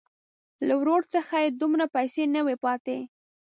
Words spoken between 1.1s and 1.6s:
څخه یې